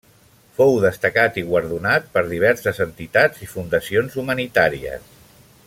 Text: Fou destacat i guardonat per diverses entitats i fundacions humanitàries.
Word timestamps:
Fou 0.59 0.71
destacat 0.85 1.37
i 1.41 1.43
guardonat 1.49 2.07
per 2.15 2.23
diverses 2.31 2.81
entitats 2.87 3.45
i 3.49 3.53
fundacions 3.53 4.19
humanitàries. 4.23 5.13